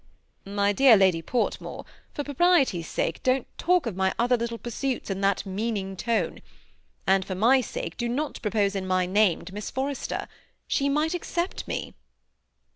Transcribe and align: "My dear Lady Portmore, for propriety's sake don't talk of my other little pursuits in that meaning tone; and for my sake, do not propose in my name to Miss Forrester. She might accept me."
"My 0.61 0.73
dear 0.73 0.97
Lady 0.97 1.21
Portmore, 1.21 1.85
for 2.11 2.23
propriety's 2.23 2.87
sake 2.87 3.21
don't 3.21 3.45
talk 3.59 3.85
of 3.85 3.95
my 3.95 4.15
other 4.17 4.35
little 4.35 4.57
pursuits 4.57 5.11
in 5.11 5.21
that 5.21 5.45
meaning 5.45 5.95
tone; 5.95 6.39
and 7.05 7.23
for 7.23 7.35
my 7.35 7.61
sake, 7.63 7.97
do 7.97 8.09
not 8.09 8.41
propose 8.41 8.75
in 8.75 8.87
my 8.87 9.05
name 9.05 9.45
to 9.45 9.53
Miss 9.53 9.69
Forrester. 9.69 10.27
She 10.65 10.89
might 10.89 11.13
accept 11.13 11.67
me." 11.67 11.93